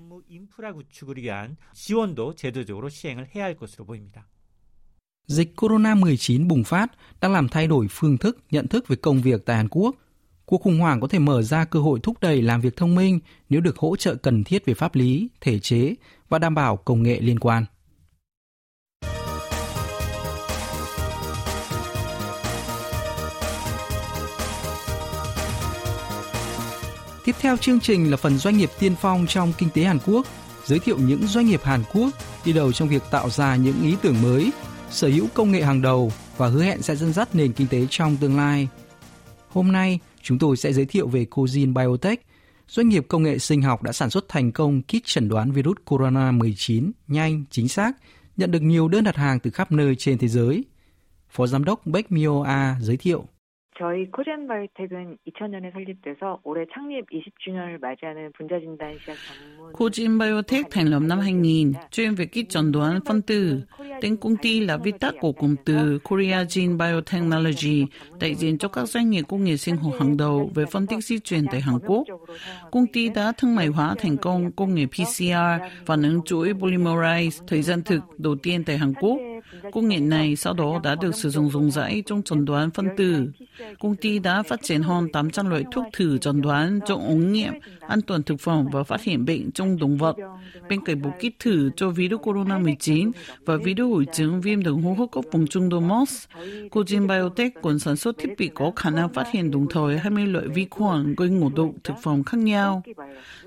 Dịch 5.28 5.54
corona-19 5.56 6.48
bùng 6.48 6.64
phát 6.64 6.92
đang 7.22 7.34
làm 7.34 7.50
thay 7.50 7.68
đổi 7.68 7.88
phương 7.90 8.18
thức, 8.18 8.38
nhận 8.52 8.68
thức 8.68 8.88
về 8.88 8.96
công 8.96 9.22
việc 9.22 9.46
tại 9.46 9.56
Hàn 9.56 9.68
Quốc. 9.68 9.96
Cuộc 10.46 10.62
khủng 10.62 10.80
hoảng 10.80 11.00
có 11.00 11.08
thể 11.08 11.20
mở 11.20 11.42
ra 11.42 11.66
cơ 11.66 11.80
hội 11.80 12.00
thúc 12.04 12.18
đẩy 12.22 12.42
làm 12.42 12.62
việc 12.62 12.78
thông 12.78 12.96
minh 12.96 13.20
nếu 13.50 13.62
được 13.62 13.78
hỗ 13.78 13.96
trợ 13.96 14.16
cần 14.16 14.44
thiết 14.44 14.66
về 14.66 14.74
pháp 14.74 14.96
lý, 14.96 15.30
thể 15.42 15.60
chế 15.60 15.96
và 16.30 16.40
đảm 16.40 16.56
bảo 16.56 16.78
công 16.78 17.04
nghệ 17.04 17.20
liên 17.20 17.40
quan. 17.40 17.66
Tiếp 27.26 27.36
theo 27.40 27.58
chương 27.58 27.80
trình 27.80 28.12
là 28.12 28.18
phần 28.18 28.38
doanh 28.38 28.58
nghiệp 28.58 28.70
tiên 28.80 28.96
phong 29.02 29.26
trong 29.28 29.54
kinh 29.58 29.70
tế 29.70 29.84
Hàn 29.84 30.00
Quốc, 30.06 30.28
giới 30.66 30.80
thiệu 30.80 30.98
những 31.00 31.28
doanh 31.28 31.46
nghiệp 31.46 31.62
Hàn 31.64 31.84
Quốc 31.94 32.10
đi 32.46 32.54
đầu 32.54 32.72
trong 32.72 32.88
việc 32.88 33.04
tạo 33.12 33.30
ra 33.30 33.56
những 33.56 33.82
ý 33.82 33.96
tưởng 34.02 34.22
mới 34.22 34.52
sở 34.93 35.09
hữu 35.09 35.27
công 35.35 35.53
nghệ 35.53 35.63
hàng 35.63 35.83
đầu 35.83 36.13
và 36.37 36.49
hứa 36.49 36.63
hẹn 36.63 36.83
sẽ 36.83 36.97
dẫn 36.97 37.13
dắt 37.13 37.29
nền 37.35 37.53
kinh 37.53 37.67
tế 37.71 37.87
trong 37.91 38.17
tương 38.21 38.37
lai. 38.37 38.69
Hôm 39.49 39.73
nay, 39.73 39.99
chúng 40.23 40.39
tôi 40.39 40.57
sẽ 40.57 40.73
giới 40.73 40.87
thiệu 40.87 41.09
về 41.09 41.27
Cozin 41.31 41.75
Biotech, 41.75 42.27
doanh 42.69 42.89
nghiệp 42.89 43.05
công 43.09 43.23
nghệ 43.23 43.39
sinh 43.39 43.63
học 43.63 43.83
đã 43.83 43.93
sản 43.93 44.11
xuất 44.11 44.29
thành 44.29 44.53
công 44.53 44.83
kit 44.83 45.05
chẩn 45.05 45.29
đoán 45.29 45.53
virus 45.53 45.77
corona 45.85 46.31
19 46.31 46.93
nhanh, 47.07 47.45
chính 47.51 47.69
xác, 47.69 47.93
nhận 48.37 48.51
được 48.51 48.63
nhiều 48.63 48.89
đơn 48.89 49.05
đặt 49.05 49.17
hàng 49.17 49.41
từ 49.41 49.51
khắp 49.51 49.73
nơi 49.73 49.95
trên 49.95 50.19
thế 50.19 50.29
giới. 50.29 50.65
Phó 51.31 51.47
Giám 51.47 51.65
đốc 51.65 51.87
Beck 51.87 52.13
Mio 52.13 52.43
A 52.45 52.77
giới 52.81 52.97
thiệu. 52.97 53.25
저희 53.79 54.11
코젠 54.11 54.49
바이오텍은 54.49 55.19
2000년에 55.25 55.71
설립돼서 55.73 56.41
올해 56.43 56.67
창립 56.75 57.07
20주년을 57.15 57.79
맞이하는 57.79 58.33
분자 58.33 58.59
진단 58.59 58.99
시약 58.99 59.15
전문 59.23 59.73
Cogen 59.73 60.19
Biotech 60.19 60.69
thành 60.71 60.91
lập 60.91 61.03
năm 61.03 61.21
2000, 61.21 61.73
chuyên 61.91 62.15
về 62.15 62.27
kit 62.27 62.49
chẩn 62.49 62.73
đoán 62.73 63.01
phân 63.07 63.23
tử. 63.23 63.63
Tên 64.04 64.18
công 64.18 64.38
ty 64.38 64.60
là 64.60 64.78
viết 64.78 65.00
tắt 65.00 65.14
của 65.20 65.32
cụm 65.32 65.56
từ 65.66 66.00
Korea 66.00 66.46
Gene 66.56 66.74
Biotechnology, 66.74 67.86
đại 68.20 68.36
diện 68.36 68.58
cho 68.58 68.68
các 68.68 68.90
doanh 68.90 69.10
nghiệp 69.10 69.26
công 69.28 69.44
nghệ 69.44 69.58
sinh 69.58 69.78
học 69.78 69.94
hàng 70.00 70.18
đầu 70.18 70.52
về 70.56 70.66
phân 70.66 70.88
tích 70.88 71.06
di 71.06 71.20
truyền 71.20 71.46
tại 71.52 71.62
Hàn 71.62 71.80
Quốc. 71.80 72.04
Công 72.72 72.88
ty 72.88 73.10
đã 73.10 73.32
thương 73.38 73.56
mại 73.56 73.68
hóa 73.68 73.96
thành 74.00 74.18
công 74.18 74.52
công 74.52 74.76
nghệ 74.76 74.86
PCR, 74.86 75.66
phản 75.86 76.02
ứng 76.02 76.22
chuỗi 76.26 76.54
polymerase 76.54 77.44
thời 77.48 77.62
gian 77.62 77.84
thực 77.84 78.00
đầu 78.18 78.36
tiên 78.36 78.64
tại 78.64 78.78
Hàn 78.78 78.94
Quốc. 78.94 79.18
Công 79.72 79.88
nghệ 79.88 80.00
này 80.00 80.36
sau 80.36 80.54
đó 80.54 80.80
đã 80.84 80.96
được 80.96 81.16
sử 81.16 81.30
dụng 81.30 81.50
rộng 81.50 81.72
rãi 81.72 82.04
trong 82.06 82.24
chẩn 82.24 82.46
đoán 82.46 82.72
phân 82.72 82.88
tử. 82.98 83.32
Công 83.80 83.96
ty 83.96 84.20
đã 84.20 84.44
phát 84.44 84.60
triển 84.64 84.82
hơn 84.82 85.12
800 85.12 85.50
loại 85.50 85.64
thuốc 85.72 85.86
thử 85.94 86.18
chẩn 86.18 86.42
đoán 86.42 86.80
trong 86.88 87.08
ống 87.08 87.32
nghiệm, 87.32 87.54
an 87.80 88.02
toàn 88.02 88.24
thực 88.24 88.40
phẩm 88.40 88.68
và 88.72 88.84
phát 88.84 89.04
hiện 89.04 89.26
bệnh 89.26 89.52
trong 89.52 89.80
động 89.80 89.98
vật. 89.98 90.16
Bên 90.70 90.86
cạnh 90.86 91.02
bộ 91.02 91.10
kit 91.10 91.40
thử 91.40 91.70
cho 91.76 91.90
virus 91.90 92.22
corona 92.22 92.58
19 92.58 93.12
và 93.46 93.56
virus 93.58 93.92
hội 93.92 94.06
chứng 94.14 94.42
viêm 94.42 94.64
đường 94.64 94.82
hô 94.82 94.94
hấp 94.94 95.12
cấp 95.12 95.24
vùng 95.32 95.48
trung 95.48 95.70
độ 95.70 95.80
MERS, 95.80 96.26
Cogin 96.72 97.08
Biotech 97.08 97.62
còn 97.62 97.80
sản 97.80 97.96
xuất 97.96 98.18
thiết 98.18 98.30
bị 98.38 98.50
có 98.54 98.72
khả 98.76 98.90
năng 98.90 99.14
phát 99.14 99.32
hiện 99.32 99.52
đồng 99.52 99.68
thời 99.70 99.98
20 99.98 100.28
loại 100.28 100.48
vi 100.48 100.68
khuẩn 100.70 101.16
gây 101.16 101.30
ngộ 101.30 101.50
độc 101.56 101.70
thực 101.84 101.94
phẩm 102.04 102.24
khác 102.24 102.38
nhau. 102.38 102.84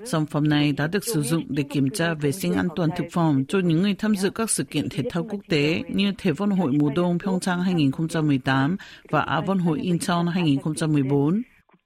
Sản 0.05 0.25
phẩm 0.25 0.49
này 0.49 0.71
đã 0.71 0.87
được 0.87 1.05
sử 1.05 1.21
dụng 1.21 1.43
để 1.49 1.63
kiểm 1.63 1.89
tra 1.89 2.13
vệ 2.13 2.31
sinh 2.31 2.53
an 2.53 2.67
toàn 2.75 2.89
thực 2.97 3.05
phẩm 3.11 3.45
cho 3.45 3.59
những 3.59 3.81
người 3.81 3.95
tham 3.95 4.15
dự 4.15 4.29
các 4.29 4.49
sự 4.49 4.63
kiện 4.63 4.89
thể 4.89 5.03
thao 5.09 5.23
quốc 5.23 5.39
tế 5.49 5.83
như 5.96 6.12
Thể 6.18 6.32
vận 6.32 6.50
hội 6.50 6.72
mùa 6.72 6.90
đông 6.94 7.18
Pyeongchang 7.18 7.62
2018 7.62 8.76
và 9.10 9.20
Á 9.20 9.40
vận 9.40 9.58
hội 9.58 9.80
Incheon 9.80 10.26
2014. 10.26 11.42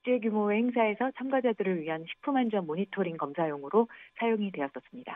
국제 0.06 0.20
규모의 0.22 0.58
행사에서 0.58 1.10
참가자들을 1.18 1.82
위한 1.82 2.04
식품 2.08 2.36
안전 2.36 2.64
모니터링 2.66 3.16
검사용으로 3.16 3.88
사용이 4.20 4.52
되었었습니다. 4.52 5.10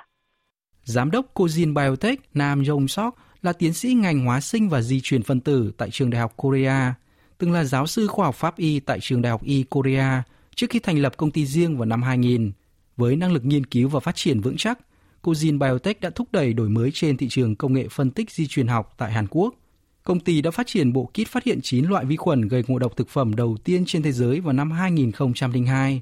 Giám 0.84 1.10
đốc 1.10 1.34
Cozin 1.34 1.74
Biotech 1.74 2.20
Nam 2.34 2.62
Jong 2.62 2.86
Sok 2.88 3.14
là 3.42 3.52
tiến 3.52 3.72
sĩ 3.72 3.94
ngành 3.94 4.24
hóa 4.26 4.40
sinh 4.40 4.68
và 4.68 4.80
di 4.80 5.00
truyền 5.00 5.22
phân 5.22 5.40
tử 5.40 5.72
tại 5.76 5.90
trường 5.90 6.10
đại 6.10 6.20
học 6.20 6.32
Korea, 6.36 6.94
từng 7.38 7.52
là 7.52 7.64
giáo 7.64 7.86
sư 7.86 8.06
khoa 8.06 8.26
học 8.26 8.34
pháp 8.34 8.56
y 8.56 8.80
tại 8.80 8.98
trường 9.00 9.22
đại 9.22 9.30
học 9.30 9.42
y 9.44 9.64
Korea 9.70 10.22
trước 10.54 10.66
khi 10.70 10.78
thành 10.78 10.98
lập 10.98 11.16
công 11.16 11.30
ty 11.30 11.46
riêng 11.46 11.76
vào 11.78 11.86
năm 11.86 12.02
2000. 12.02 12.52
Với 12.96 13.16
năng 13.16 13.32
lực 13.32 13.44
nghiên 13.44 13.66
cứu 13.66 13.88
và 13.88 14.00
phát 14.00 14.14
triển 14.14 14.40
vững 14.40 14.56
chắc, 14.56 14.78
Cozin 15.25 15.59
Biotech 15.59 16.01
đã 16.01 16.09
thúc 16.09 16.27
đẩy 16.31 16.53
đổi 16.53 16.69
mới 16.69 16.91
trên 16.91 17.17
thị 17.17 17.27
trường 17.29 17.55
công 17.55 17.73
nghệ 17.73 17.87
phân 17.87 18.11
tích 18.11 18.31
di 18.31 18.47
truyền 18.47 18.67
học 18.67 18.93
tại 18.97 19.11
Hàn 19.11 19.27
Quốc. 19.29 19.55
Công 20.03 20.19
ty 20.19 20.41
đã 20.41 20.51
phát 20.51 20.67
triển 20.67 20.93
bộ 20.93 21.05
kit 21.05 21.27
phát 21.27 21.43
hiện 21.43 21.59
9 21.63 21.85
loại 21.85 22.05
vi 22.05 22.15
khuẩn 22.15 22.47
gây 22.47 22.63
ngộ 22.67 22.79
độc 22.79 22.97
thực 22.97 23.09
phẩm 23.09 23.35
đầu 23.35 23.57
tiên 23.63 23.83
trên 23.85 24.03
thế 24.03 24.11
giới 24.11 24.39
vào 24.39 24.53
năm 24.53 24.71
2002, 24.71 26.01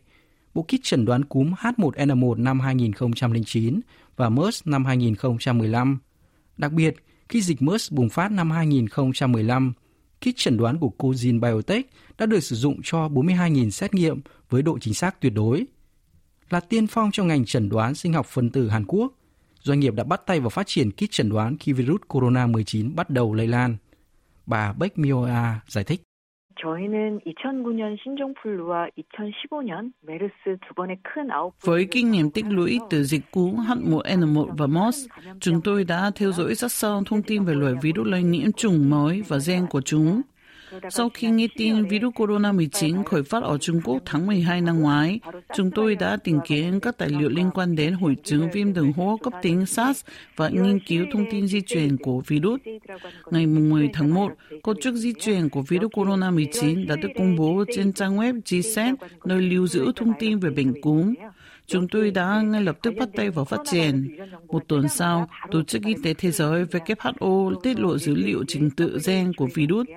bộ 0.53 0.63
kit 0.63 0.83
chẩn 0.83 1.05
đoán 1.05 1.25
cúm 1.25 1.53
H1N1 1.53 2.43
năm 2.43 2.59
2009 2.59 3.79
và 4.15 4.29
MERS 4.29 4.61
năm 4.65 4.85
2015. 4.85 5.99
Đặc 6.57 6.71
biệt, 6.71 6.95
khi 7.29 7.41
dịch 7.41 7.61
MERS 7.61 7.91
bùng 7.91 8.09
phát 8.09 8.31
năm 8.31 8.51
2015, 8.51 9.73
kit 10.21 10.35
chẩn 10.35 10.57
đoán 10.57 10.79
của 10.79 10.91
Cojin 10.97 11.39
Biotech 11.39 11.89
đã 12.17 12.25
được 12.25 12.39
sử 12.39 12.55
dụng 12.55 12.79
cho 12.83 13.07
42.000 13.07 13.69
xét 13.69 13.93
nghiệm 13.93 14.21
với 14.49 14.61
độ 14.61 14.79
chính 14.79 14.93
xác 14.93 15.21
tuyệt 15.21 15.33
đối 15.35 15.65
là 16.53 16.59
tiên 16.59 16.87
phong 16.87 17.11
trong 17.11 17.27
ngành 17.27 17.45
chẩn 17.45 17.69
đoán 17.69 17.95
sinh 17.95 18.13
học 18.13 18.25
phân 18.25 18.49
tử 18.49 18.69
Hàn 18.69 18.85
Quốc. 18.87 19.13
Doanh 19.61 19.79
nghiệp 19.79 19.93
đã 19.93 20.03
bắt 20.03 20.21
tay 20.25 20.39
vào 20.39 20.49
phát 20.49 20.67
triển 20.67 20.91
kit 20.91 21.11
chẩn 21.11 21.29
đoán 21.29 21.57
khi 21.59 21.73
virus 21.73 22.01
corona 22.07 22.47
19 22.47 22.95
bắt 22.95 23.09
đầu 23.09 23.33
lây 23.33 23.47
lan. 23.47 23.77
Bà 24.45 24.73
Beck 24.73 24.97
Mioa 24.97 25.59
giải 25.67 25.83
thích. 25.83 26.01
Với 31.61 31.87
kinh 31.91 32.11
nghiệm 32.11 32.29
tích 32.29 32.45
lũy 32.49 32.79
từ 32.89 33.03
dịch 33.03 33.31
cúm 33.31 33.55
H1N1 33.55 34.55
và 34.57 34.67
MERS, 34.67 35.07
chúng 35.39 35.61
tôi 35.61 35.83
đã 35.83 36.11
theo 36.15 36.31
dõi 36.31 36.55
rất 36.55 36.71
sâu 36.71 37.03
thông 37.05 37.23
tin 37.23 37.43
về 37.43 37.53
loại 37.53 37.73
virus 37.81 38.07
lây 38.07 38.23
nhiễm 38.23 38.51
chủng 38.51 38.89
mới 38.89 39.21
và 39.27 39.37
gen 39.47 39.67
của 39.69 39.81
chúng. 39.81 40.21
Sau 40.89 41.09
khi 41.13 41.29
nghe 41.29 41.47
tin 41.57 41.85
virus 41.85 42.13
corona 42.15 42.51
19 42.51 43.03
khởi 43.03 43.23
phát 43.23 43.43
ở 43.43 43.57
Trung 43.57 43.81
Quốc 43.83 44.01
tháng 44.05 44.27
12 44.27 44.61
năm 44.61 44.79
ngoái, 44.79 45.19
chúng 45.55 45.71
tôi 45.71 45.95
đã 45.95 46.17
tìm 46.23 46.39
kiếm 46.47 46.79
các 46.79 46.97
tài 46.97 47.09
liệu 47.09 47.29
liên 47.29 47.49
quan 47.53 47.75
đến 47.75 47.93
hội 47.93 48.15
chứng 48.23 48.51
viêm 48.53 48.73
đường 48.73 48.93
hô 48.93 49.09
hấp 49.09 49.19
cấp 49.23 49.33
tính 49.41 49.65
SARS 49.65 50.05
và 50.35 50.49
nghiên 50.49 50.79
cứu 50.79 51.05
thông 51.13 51.25
tin 51.31 51.47
di 51.47 51.61
truyền 51.61 51.97
của 51.97 52.21
virus. 52.27 52.59
Ngày 53.31 53.47
10 53.47 53.89
tháng 53.93 54.13
1, 54.13 54.31
cấu 54.63 54.75
trúc 54.81 54.93
di 54.95 55.13
truyền 55.19 55.49
của 55.49 55.61
virus 55.61 55.91
corona 55.93 56.31
19 56.31 56.87
đã 56.87 56.95
được 56.95 57.09
công 57.17 57.35
bố 57.35 57.63
trên 57.75 57.93
trang 57.93 58.17
web 58.17 58.41
GSET, 58.45 58.95
nơi 59.25 59.41
lưu 59.41 59.67
giữ 59.67 59.91
thông 59.95 60.13
tin 60.19 60.39
về 60.39 60.49
bệnh 60.49 60.81
cúm. 60.81 61.13
Chúng 61.67 61.87
tôi 61.87 62.11
đã 62.11 62.41
ngay 62.41 62.61
lập 62.61 62.77
tức 62.81 62.93
bắt 62.99 63.09
tay 63.15 63.29
vào 63.29 63.45
phát 63.45 63.59
triển. 63.65 64.17
Một 64.47 64.63
tuần 64.67 64.89
sau, 64.89 65.29
Tổ 65.51 65.63
chức 65.63 65.83
Y 65.85 65.93
tế 66.03 66.13
Thế 66.13 66.31
giới 66.31 66.65
WHO 66.65 67.55
tiết 67.63 67.79
lộ 67.79 67.97
dữ 67.97 68.15
liệu 68.15 68.43
trình 68.47 68.69
tự 68.69 68.99
gen 69.05 69.33
của 69.33 69.47
virus. 69.53 69.87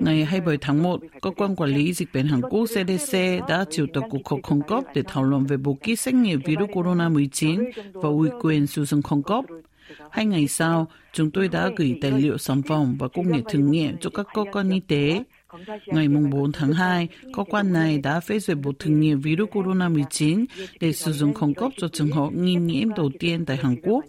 Ngày 0.00 0.24
27 0.24 0.58
tháng 0.60 0.82
1, 0.82 1.00
Cơ 1.22 1.30
quan 1.30 1.56
Quản 1.56 1.70
lý 1.70 1.92
Dịch 1.92 2.08
bệnh 2.14 2.26
Hàn 2.26 2.40
Quốc 2.40 2.64
CDC 2.64 3.18
đã 3.48 3.64
triệu 3.70 3.86
tập 3.94 4.04
cuộc 4.10 4.28
họp 4.28 4.42
khẩn 4.42 4.60
cấp 4.68 4.84
để 4.94 5.02
thảo 5.08 5.24
luận 5.24 5.46
về 5.46 5.56
bộ 5.56 5.74
kit 5.74 5.98
xét 5.98 6.14
nghiệm 6.14 6.40
virus 6.44 6.70
corona 6.72 7.08
19 7.08 7.60
và 7.92 8.08
ủy 8.08 8.28
quyền 8.40 8.66
sử 8.66 8.84
dụng 8.84 9.02
khẩn 9.02 9.22
cấp. 9.22 9.44
Hai 10.10 10.26
ngày 10.26 10.46
sau, 10.46 10.86
chúng 11.12 11.30
tôi 11.30 11.48
đã 11.48 11.70
gửi 11.76 11.98
tài 12.02 12.10
liệu 12.10 12.38
sản 12.38 12.62
phẩm 12.62 12.96
và 12.98 13.08
công 13.08 13.32
nghệ 13.32 13.38
thử 13.50 13.58
nghiệm 13.58 13.96
cho 14.00 14.10
các 14.10 14.26
cơ 14.34 14.44
quan 14.52 14.70
y 14.70 14.80
tế. 14.80 15.24
Ngày 15.86 16.08
4 16.08 16.52
tháng 16.52 16.72
2, 16.72 17.08
cơ 17.34 17.44
quan 17.44 17.72
này 17.72 17.98
đã 17.98 18.20
phê 18.20 18.38
duyệt 18.38 18.58
bộ 18.62 18.72
thử 18.78 18.90
nghiệm 18.90 19.20
virus 19.20 19.50
corona 19.50 19.88
19 19.88 20.44
để 20.80 20.92
sử 20.92 21.12
dụng 21.12 21.34
khẩn 21.34 21.54
cấp 21.54 21.72
cho 21.76 21.88
trường 21.88 22.10
hợp 22.10 22.28
nghi 22.32 22.54
nhiễm 22.54 22.88
đầu 22.96 23.10
tiên 23.18 23.44
tại 23.46 23.56
Hàn 23.56 23.76
Quốc. 23.82 24.04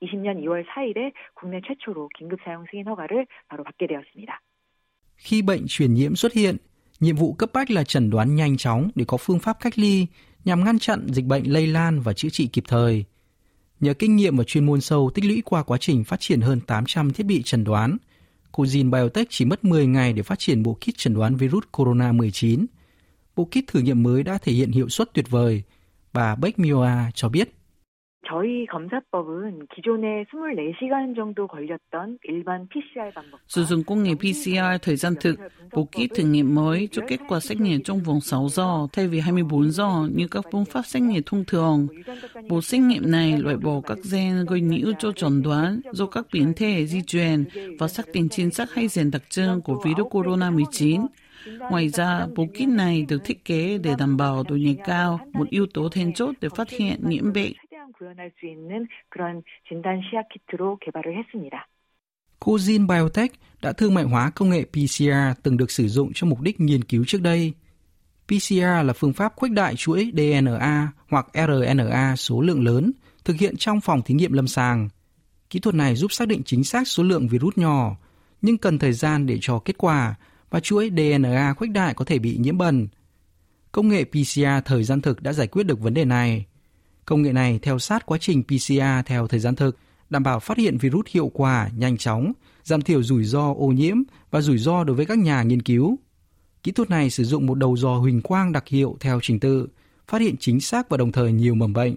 2020년 0.00 0.44
2월 0.44 0.64
4일에 0.64 1.12
국내 1.34 1.60
최초로 1.66 2.08
긴급 2.18 2.38
사용 2.44 2.64
승인 2.70 2.86
허가를 2.86 3.26
바로 3.48 3.64
받게 3.64 3.86
되었습니다. 3.86 4.40
Khi 5.16 5.42
bệnh 5.42 5.66
truyền 5.68 5.94
nhiễm 5.94 6.16
xuất 6.16 6.32
hiện, 6.32 6.56
nhiệm 7.00 7.16
vụ 7.16 7.32
cấp 7.32 7.50
bách 7.52 7.70
là 7.70 7.84
chẩn 7.84 8.10
đoán 8.10 8.36
nhanh 8.36 8.56
chóng 8.56 8.90
để 8.94 9.04
có 9.08 9.16
phương 9.16 9.38
pháp 9.38 9.56
cách 9.60 9.78
ly 9.78 10.06
nhằm 10.44 10.64
ngăn 10.64 10.78
chặn 10.78 11.06
dịch 11.08 11.24
bệnh 11.24 11.52
lây 11.52 11.66
lan 11.66 12.00
và 12.00 12.12
chữa 12.12 12.28
trị 12.28 12.46
kịp 12.46 12.64
thời. 12.68 13.04
Nhờ 13.80 13.94
kinh 13.94 14.16
nghiệm 14.16 14.36
và 14.36 14.44
chuyên 14.44 14.66
môn 14.66 14.80
sâu 14.80 15.10
tích 15.14 15.24
lũy 15.24 15.42
qua 15.44 15.62
quá 15.62 15.78
trình 15.78 16.04
phát 16.04 16.20
triển 16.20 16.40
hơn 16.40 16.60
800 16.60 17.12
thiết 17.12 17.26
bị 17.26 17.42
chẩn 17.42 17.64
đoán, 17.64 17.96
Cojin 18.52 18.90
Biotech 18.90 19.26
chỉ 19.30 19.44
mất 19.44 19.64
10 19.64 19.86
ngày 19.86 20.12
để 20.12 20.22
phát 20.22 20.38
triển 20.38 20.62
bộ 20.62 20.74
kit 20.74 20.96
chẩn 20.96 21.14
đoán 21.14 21.36
virus 21.36 21.64
corona 21.72 22.12
19. 22.12 22.66
Bộ 23.36 23.44
kit 23.44 23.66
thử 23.66 23.80
nghiệm 23.80 24.02
mới 24.02 24.22
đã 24.22 24.38
thể 24.38 24.52
hiện 24.52 24.70
hiệu 24.70 24.88
suất 24.88 25.14
tuyệt 25.14 25.30
vời. 25.30 25.62
Bà 26.12 26.34
Beck 26.34 26.58
Mioa 26.58 27.10
cho 27.14 27.28
biết. 27.28 27.48
저희 28.30 28.66
검사법은 28.66 29.68
기존에 29.74 30.24
24시간 30.24 31.14
정도 31.14 31.46
걸렸던 31.46 32.18
일반 32.24 32.66
PCR 32.68 33.12
방법. 33.14 33.40
Sử 33.48 33.64
dụng 33.64 33.84
công 33.84 34.02
nghệ 34.02 34.14
PCR 34.14 34.78
thời 34.82 34.96
gian 34.96 35.14
thực, 35.20 35.38
bộ 35.72 35.84
kit 35.84 36.14
thử 36.14 36.22
nghiệm 36.22 36.54
mới 36.54 36.88
cho 36.92 37.02
kết 37.08 37.20
quả 37.28 37.40
xét 37.40 37.60
nghiệm 37.60 37.82
trong 37.82 38.00
vòng 38.00 38.20
6 38.20 38.48
giờ 38.48 38.86
thay 38.92 39.08
vì 39.08 39.20
24 39.20 39.70
giờ 39.70 40.08
như 40.14 40.28
các 40.28 40.44
phương 40.52 40.64
pháp 40.64 40.82
xét 40.86 41.02
nghiệm 41.02 41.22
thông 41.26 41.44
thường. 41.44 41.86
Bộ 42.48 42.60
xét 42.60 42.80
nghiệm 42.80 43.10
này 43.10 43.38
loại 43.38 43.56
bỏ 43.56 43.80
các 43.86 43.98
gen 44.12 44.44
gây 44.48 44.60
nhiễu 44.60 44.92
cho 44.98 45.12
chẩn 45.12 45.42
đoán 45.42 45.80
do 45.92 46.06
các 46.06 46.26
biến 46.32 46.52
thể 46.56 46.86
di 46.86 47.02
truyền 47.02 47.44
và 47.78 47.88
xác 47.88 48.04
định 48.12 48.28
chính 48.28 48.50
xác 48.50 48.74
hay 48.74 48.88
gen 48.96 49.10
đặc 49.10 49.22
trưng 49.28 49.60
của 49.62 49.82
virus 49.84 50.10
corona 50.10 50.50
19. 50.50 51.00
Ngoài 51.70 51.88
ra, 51.88 52.26
bộ 52.36 52.46
kit 52.46 52.68
này 52.68 53.06
được 53.08 53.24
thiết 53.24 53.44
kế 53.44 53.78
để 53.78 53.94
đảm 53.98 54.16
bảo 54.16 54.42
độ 54.48 54.56
nhạy 54.56 54.76
cao, 54.84 55.20
một 55.32 55.48
yếu 55.50 55.66
tố 55.74 55.88
then 55.88 56.12
chốt 56.12 56.34
để 56.40 56.48
phát 56.56 56.70
hiện 56.70 57.00
nhiễm 57.02 57.32
bệnh. 57.32 57.52
구현할 58.00 58.32
수 58.40 58.46
있는 58.46 58.86
그런 59.08 59.42
진단 59.68 60.00
시약 60.02 60.28
키트로 60.28 60.78
개발을 60.80 61.16
했습니다. 61.18 61.68
Cojin 62.40 62.86
Biotech 62.86 63.32
đã 63.62 63.72
thương 63.72 63.94
mại 63.94 64.04
hóa 64.04 64.30
công 64.30 64.50
nghệ 64.50 64.64
PCR 64.64 65.40
từng 65.42 65.56
được 65.56 65.70
sử 65.70 65.88
dụng 65.88 66.12
cho 66.14 66.26
mục 66.26 66.40
đích 66.40 66.60
nghiên 66.60 66.84
cứu 66.84 67.04
trước 67.06 67.22
đây. 67.22 67.52
PCR 68.26 68.84
là 68.84 68.92
phương 68.96 69.12
pháp 69.12 69.32
khuếch 69.36 69.52
đại 69.52 69.76
chuỗi 69.76 70.12
DNA 70.12 70.92
hoặc 71.08 71.26
RNA 71.34 72.16
số 72.16 72.40
lượng 72.40 72.64
lớn 72.64 72.92
thực 73.24 73.36
hiện 73.36 73.56
trong 73.56 73.80
phòng 73.80 74.02
thí 74.02 74.14
nghiệm 74.14 74.32
lâm 74.32 74.46
sàng. 74.46 74.88
Kỹ 75.50 75.60
thuật 75.60 75.74
này 75.74 75.94
giúp 75.94 76.12
xác 76.12 76.28
định 76.28 76.42
chính 76.44 76.64
xác 76.64 76.88
số 76.88 77.02
lượng 77.02 77.28
virus 77.28 77.58
nhỏ, 77.58 77.96
nhưng 78.42 78.58
cần 78.58 78.78
thời 78.78 78.92
gian 78.92 79.26
để 79.26 79.38
cho 79.40 79.58
kết 79.58 79.78
quả 79.78 80.14
và 80.50 80.60
chuỗi 80.60 80.90
DNA 80.90 81.54
khuếch 81.54 81.70
đại 81.70 81.94
có 81.94 82.04
thể 82.04 82.18
bị 82.18 82.36
nhiễm 82.36 82.58
bẩn. 82.58 82.88
Công 83.72 83.88
nghệ 83.88 84.04
PCR 84.04 84.64
thời 84.64 84.84
gian 84.84 85.00
thực 85.00 85.22
đã 85.22 85.32
giải 85.32 85.46
quyết 85.46 85.66
được 85.66 85.80
vấn 85.80 85.94
đề 85.94 86.04
này. 86.04 86.46
Công 87.11 87.21
nghệ 87.21 87.33
này 87.33 87.59
theo 87.61 87.79
sát 87.79 88.05
quá 88.05 88.17
trình 88.21 88.43
PCR 88.43 88.81
theo 89.05 89.27
thời 89.27 89.39
gian 89.39 89.55
thực, 89.55 89.77
đảm 90.09 90.23
bảo 90.23 90.39
phát 90.39 90.57
hiện 90.57 90.77
virus 90.77 91.05
hiệu 91.09 91.31
quả, 91.33 91.69
nhanh 91.77 91.97
chóng, 91.97 92.33
giảm 92.63 92.81
thiểu 92.81 93.03
rủi 93.03 93.23
ro 93.23 93.53
ô 93.57 93.67
nhiễm 93.67 93.97
và 94.31 94.41
rủi 94.41 94.57
ro 94.57 94.83
đối 94.83 94.95
với 94.95 95.05
các 95.05 95.17
nhà 95.17 95.43
nghiên 95.43 95.61
cứu. 95.61 95.99
Kỹ 96.63 96.71
thuật 96.71 96.89
này 96.89 97.09
sử 97.09 97.23
dụng 97.23 97.45
một 97.45 97.55
đầu 97.55 97.77
dò 97.77 97.95
huỳnh 97.95 98.21
quang 98.21 98.51
đặc 98.51 98.67
hiệu 98.67 98.97
theo 98.99 99.19
trình 99.21 99.39
tự, 99.39 99.67
phát 100.07 100.21
hiện 100.21 100.35
chính 100.39 100.59
xác 100.59 100.89
và 100.89 100.97
đồng 100.97 101.11
thời 101.11 101.31
nhiều 101.31 101.55
mầm 101.55 101.73
bệnh. 101.73 101.95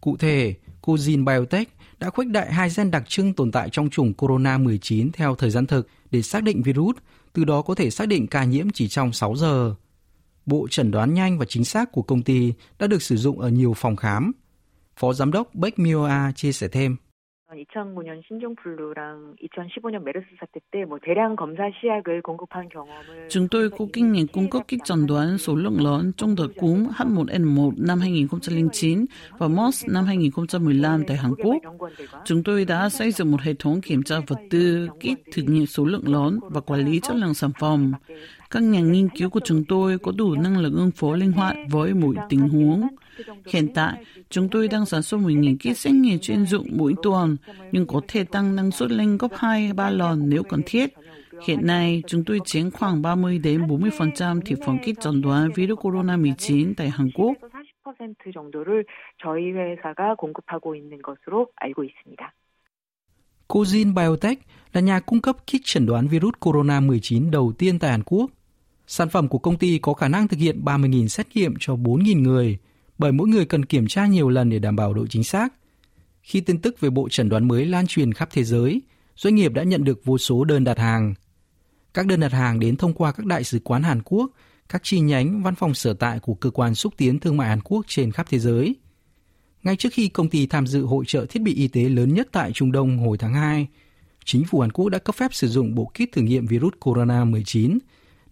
Cụ 0.00 0.16
thể, 0.16 0.54
Cojin 0.82 1.24
Biotech 1.24 1.68
đã 1.98 2.10
khuếch 2.10 2.28
đại 2.28 2.52
hai 2.52 2.68
gen 2.76 2.90
đặc 2.90 3.04
trưng 3.08 3.32
tồn 3.32 3.52
tại 3.52 3.68
trong 3.72 3.90
chủng 3.90 4.14
corona 4.14 4.58
19 4.58 5.12
theo 5.12 5.34
thời 5.34 5.50
gian 5.50 5.66
thực 5.66 5.88
để 6.10 6.22
xác 6.22 6.42
định 6.42 6.62
virus, 6.62 6.96
từ 7.32 7.44
đó 7.44 7.62
có 7.62 7.74
thể 7.74 7.90
xác 7.90 8.08
định 8.08 8.26
ca 8.26 8.44
nhiễm 8.44 8.70
chỉ 8.70 8.88
trong 8.88 9.12
6 9.12 9.36
giờ. 9.36 9.74
Bộ 10.46 10.66
chẩn 10.70 10.90
đoán 10.90 11.14
nhanh 11.14 11.38
và 11.38 11.44
chính 11.48 11.64
xác 11.64 11.92
của 11.92 12.02
công 12.02 12.22
ty 12.22 12.52
đã 12.78 12.86
được 12.86 13.02
sử 13.02 13.16
dụng 13.16 13.40
ở 13.40 13.48
nhiều 13.48 13.74
phòng 13.76 13.96
khám, 13.96 14.32
Phó 14.95 15.13
Giám 15.13 15.31
đốc 15.31 15.55
Beck 15.55 15.79
Mioa 15.79 16.31
chia 16.35 16.51
sẻ 16.51 16.67
thêm. 16.67 16.97
2009년 17.51 18.21
신종플루랑 18.27 19.35
2015년 19.35 20.03
메르스 20.03 20.25
사태 20.39 20.59
때 20.71 20.85
뭐 20.85 20.99
대량 21.03 21.35
검사 21.35 21.69
시약을 21.75 22.21
공급한 22.21 22.69
경험을 22.69 23.27
Chúng 23.29 23.47
tôi 23.49 23.69
có 23.69 23.85
kinh 23.93 24.11
nghiệm 24.11 24.27
cung 24.27 24.49
cấp 24.49 24.63
kit 24.67 24.83
chẩn 24.83 25.07
đoán 25.07 25.37
số 25.37 25.55
lượng 25.55 25.81
lớn 25.81 26.11
trong 26.17 26.35
đợt 26.35 26.47
cúm 26.59 26.87
H1N1 26.97 27.71
năm 27.77 27.99
2009 27.99 29.05
và 29.37 29.47
MERS 29.47 29.85
năm 29.87 30.05
2015 30.05 31.03
tại 31.07 31.17
Hàn 31.17 31.31
Quốc. 31.43 31.55
Chúng 32.25 32.43
tôi 32.43 32.65
đã 32.65 32.89
xây 32.89 33.11
dựng 33.11 33.31
một 33.31 33.41
hệ 33.41 33.53
thống 33.59 33.81
kiểm 33.81 34.03
tra 34.03 34.15
vật 34.27 34.39
tư, 34.49 34.87
kit 34.99 35.31
thử 35.33 35.41
nghiệm 35.41 35.65
số 35.65 35.85
lượng 35.85 36.07
lớn 36.07 36.39
và 36.41 36.61
quản 36.61 36.85
lý 36.85 36.99
chất 36.99 37.15
lượng 37.15 37.33
sản 37.33 37.51
phẩm. 37.59 37.91
Các 38.51 38.63
nhà 38.63 38.79
nghiên 38.79 39.09
cứu 39.09 39.29
của 39.29 39.39
chúng 39.43 39.63
tôi 39.67 39.97
có 39.97 40.11
đủ 40.17 40.35
năng 40.35 40.57
lực 40.57 40.73
ứng 40.73 40.91
phó 40.91 41.15
linh 41.15 41.31
hoạt 41.31 41.55
với 41.69 41.93
mỗi 41.93 42.15
tình 42.29 42.49
huống. 42.49 42.87
Hiện 43.46 43.68
tại, 43.74 44.04
chúng 44.30 44.48
tôi 44.48 44.68
đang 44.68 44.86
sản 44.86 45.02
xuất 45.02 45.18
một 45.18 45.28
nghìn 45.28 45.58
kit 45.58 45.78
xét 45.78 45.94
nghiệm 45.94 46.18
chuyên 46.18 46.46
dụng 46.46 46.66
mỗi 46.72 46.94
tuần, 47.02 47.36
nhưng 47.72 47.86
có 47.86 48.00
thể 48.08 48.24
tăng 48.24 48.56
năng 48.56 48.70
suất 48.70 48.90
lên 48.90 49.18
gấp 49.18 49.28
2-3 49.32 49.90
lần 49.90 50.28
nếu 50.28 50.42
cần 50.42 50.60
thiết. 50.66 50.90
Hiện 51.46 51.66
nay, 51.66 52.02
chúng 52.06 52.24
tôi 52.24 52.40
chiếm 52.44 52.70
khoảng 52.70 53.02
30 53.02 53.38
đến 53.38 53.66
40% 53.66 54.40
thị 54.44 54.54
phần 54.66 54.78
kit 54.78 55.00
chẩn 55.00 55.22
đoán 55.22 55.50
virus 55.54 55.78
corona 55.80 56.16
19 56.16 56.74
tại 56.74 56.90
Hàn 56.90 57.10
Quốc. 57.14 57.32
Cozin 63.48 63.94
Biotech 63.94 64.38
là 64.72 64.80
nhà 64.80 65.00
cung 65.00 65.20
cấp 65.20 65.36
kit 65.46 65.64
chẩn 65.64 65.86
đoán 65.86 66.08
virus 66.08 66.34
corona 66.40 66.80
19 66.80 67.30
đầu 67.30 67.52
tiên 67.58 67.78
tại 67.78 67.90
Hàn 67.90 68.02
Quốc. 68.02 68.30
Sản 68.86 69.08
phẩm 69.08 69.28
của 69.28 69.38
công 69.38 69.58
ty 69.58 69.78
có 69.78 69.94
khả 69.94 70.08
năng 70.08 70.28
thực 70.28 70.40
hiện 70.40 70.60
30.000 70.64 71.06
xét 71.06 71.26
nghiệm 71.34 71.54
cho 71.60 71.74
4.000 71.74 72.22
người, 72.22 72.58
bởi 72.98 73.12
mỗi 73.12 73.28
người 73.28 73.44
cần 73.44 73.64
kiểm 73.64 73.86
tra 73.86 74.06
nhiều 74.06 74.28
lần 74.28 74.50
để 74.50 74.58
đảm 74.58 74.76
bảo 74.76 74.94
độ 74.94 75.06
chính 75.06 75.24
xác. 75.24 75.54
Khi 76.22 76.40
tin 76.40 76.58
tức 76.58 76.80
về 76.80 76.90
bộ 76.90 77.08
chẩn 77.08 77.28
đoán 77.28 77.48
mới 77.48 77.66
lan 77.66 77.86
truyền 77.86 78.12
khắp 78.12 78.28
thế 78.32 78.44
giới, 78.44 78.82
doanh 79.16 79.34
nghiệp 79.34 79.52
đã 79.52 79.62
nhận 79.62 79.84
được 79.84 80.04
vô 80.04 80.18
số 80.18 80.44
đơn 80.44 80.64
đặt 80.64 80.78
hàng. 80.78 81.14
Các 81.94 82.06
đơn 82.06 82.20
đặt 82.20 82.32
hàng 82.32 82.60
đến 82.60 82.76
thông 82.76 82.94
qua 82.94 83.12
các 83.12 83.26
đại 83.26 83.44
sứ 83.44 83.58
quán 83.64 83.82
Hàn 83.82 84.02
Quốc, 84.02 84.30
các 84.68 84.82
chi 84.84 85.00
nhánh, 85.00 85.42
văn 85.42 85.54
phòng 85.54 85.74
sở 85.74 85.94
tại 85.94 86.20
của 86.20 86.34
cơ 86.34 86.50
quan 86.50 86.74
xúc 86.74 86.94
tiến 86.96 87.18
thương 87.18 87.36
mại 87.36 87.48
Hàn 87.48 87.60
Quốc 87.60 87.84
trên 87.88 88.12
khắp 88.12 88.26
thế 88.30 88.38
giới. 88.38 88.76
Ngay 89.62 89.76
trước 89.76 89.88
khi 89.92 90.08
công 90.08 90.28
ty 90.28 90.46
tham 90.46 90.66
dự 90.66 90.84
hội 90.84 91.04
trợ 91.06 91.26
thiết 91.26 91.42
bị 91.42 91.54
y 91.54 91.68
tế 91.68 91.88
lớn 91.88 92.14
nhất 92.14 92.28
tại 92.32 92.52
Trung 92.52 92.72
Đông 92.72 92.98
hồi 92.98 93.18
tháng 93.18 93.34
2, 93.34 93.66
chính 94.24 94.44
phủ 94.44 94.60
Hàn 94.60 94.72
Quốc 94.72 94.88
đã 94.88 94.98
cấp 94.98 95.14
phép 95.14 95.34
sử 95.34 95.48
dụng 95.48 95.74
bộ 95.74 95.84
kit 95.84 96.12
thử 96.12 96.22
nghiệm 96.22 96.46
virus 96.46 96.72
corona 96.80 97.24
19, 97.24 97.78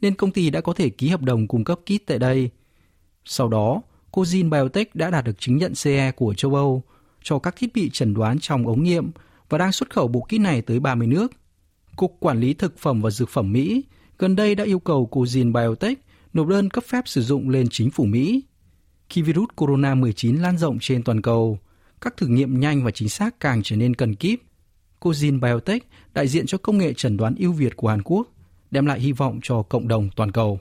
nên 0.00 0.14
công 0.14 0.30
ty 0.30 0.50
đã 0.50 0.60
có 0.60 0.72
thể 0.72 0.90
ký 0.90 1.08
hợp 1.08 1.22
đồng 1.22 1.48
cung 1.48 1.64
cấp 1.64 1.78
kit 1.84 2.06
tại 2.06 2.18
đây. 2.18 2.50
Sau 3.24 3.48
đó, 3.48 3.82
Cozin 4.14 4.50
Biotech 4.50 4.94
đã 4.94 5.10
đạt 5.10 5.24
được 5.24 5.38
chứng 5.38 5.56
nhận 5.56 5.72
CE 5.82 6.12
của 6.12 6.34
châu 6.34 6.54
Âu 6.54 6.82
cho 7.22 7.38
các 7.38 7.56
thiết 7.56 7.74
bị 7.74 7.90
chẩn 7.92 8.14
đoán 8.14 8.38
trong 8.38 8.66
ống 8.66 8.82
nghiệm 8.82 9.10
và 9.48 9.58
đang 9.58 9.72
xuất 9.72 9.90
khẩu 9.90 10.08
bộ 10.08 10.20
kit 10.20 10.40
này 10.40 10.62
tới 10.62 10.80
30 10.80 11.06
nước. 11.06 11.32
Cục 11.96 12.16
Quản 12.20 12.40
lý 12.40 12.54
Thực 12.54 12.78
phẩm 12.78 13.02
và 13.02 13.10
Dược 13.10 13.28
phẩm 13.28 13.52
Mỹ 13.52 13.84
gần 14.18 14.36
đây 14.36 14.54
đã 14.54 14.64
yêu 14.64 14.78
cầu 14.78 15.08
Cozin 15.10 15.52
Biotech 15.52 15.98
nộp 16.32 16.46
đơn 16.46 16.70
cấp 16.70 16.84
phép 16.84 17.02
sử 17.08 17.22
dụng 17.22 17.48
lên 17.48 17.66
chính 17.70 17.90
phủ 17.90 18.04
Mỹ. 18.04 18.42
Khi 19.08 19.22
virus 19.22 19.48
corona 19.56 19.94
19 19.94 20.36
lan 20.36 20.58
rộng 20.58 20.78
trên 20.80 21.02
toàn 21.02 21.22
cầu, 21.22 21.58
các 22.00 22.16
thử 22.16 22.26
nghiệm 22.26 22.60
nhanh 22.60 22.84
và 22.84 22.90
chính 22.90 23.08
xác 23.08 23.40
càng 23.40 23.60
trở 23.62 23.76
nên 23.76 23.94
cần 23.94 24.14
kíp. 24.14 24.40
Cozin 25.00 25.40
Biotech, 25.40 25.86
đại 26.14 26.28
diện 26.28 26.46
cho 26.46 26.58
công 26.58 26.78
nghệ 26.78 26.92
chẩn 26.94 27.16
đoán 27.16 27.34
ưu 27.38 27.52
việt 27.52 27.76
của 27.76 27.88
Hàn 27.88 28.02
Quốc, 28.02 28.28
đem 28.70 28.86
lại 28.86 29.00
hy 29.00 29.12
vọng 29.12 29.40
cho 29.42 29.62
cộng 29.62 29.88
đồng 29.88 30.10
toàn 30.16 30.32
cầu. 30.32 30.60